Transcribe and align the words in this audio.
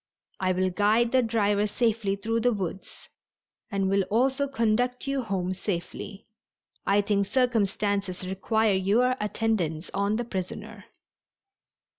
I 0.39 0.51
will 0.53 0.71
guide 0.71 1.11
the 1.11 1.21
driver 1.21 1.67
safely 1.67 2.15
through 2.15 2.39
the 2.39 2.51
woods 2.51 3.07
and 3.69 3.87
will 3.87 4.01
also 4.09 4.47
conduct 4.47 5.05
you 5.05 5.21
home 5.21 5.53
safely. 5.53 6.25
I 6.87 7.01
think 7.01 7.27
circumstances 7.27 8.27
require 8.27 8.73
your 8.73 9.15
attendance 9.19 9.91
on 9.93 10.15
the 10.15 10.25
prisoner." 10.25 10.85